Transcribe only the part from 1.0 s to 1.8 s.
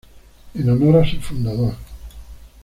a su fundador.